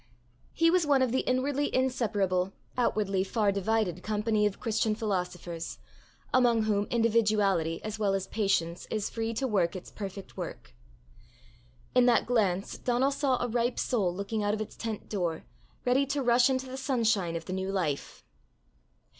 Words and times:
He 0.51 0.71
was 0.71 0.83
one 0.87 1.03
of 1.03 1.11
the 1.11 1.19
inwardly 1.19 1.67
inseparable, 1.75 2.53
outwardly 2.75 3.23
far 3.23 3.51
divided 3.51 4.01
company 4.01 4.47
of 4.47 4.59
Christian 4.59 4.95
philosophers, 4.95 5.77
among 6.33 6.63
whom 6.63 6.87
individuality 6.89 7.79
as 7.83 7.99
well 7.99 8.15
as 8.15 8.25
patience 8.25 8.87
is 8.89 9.11
free 9.11 9.31
to 9.35 9.47
work 9.47 9.75
its 9.75 9.91
perfect 9.91 10.35
work. 10.35 10.73
In 11.93 12.07
that 12.07 12.25
glance 12.25 12.79
Donal 12.79 13.11
saw 13.11 13.39
a 13.43 13.47
ripe 13.47 13.77
soul 13.77 14.11
looking 14.11 14.41
out 14.41 14.55
of 14.55 14.61
its 14.61 14.75
tent 14.75 15.07
door, 15.07 15.43
ready 15.85 16.07
to 16.07 16.23
rush 16.23 16.49
into 16.49 16.65
the 16.65 16.77
sunshine 16.77 17.35
of 17.35 17.45
the 17.45 17.53
new 17.53 17.71
life. 17.71 18.23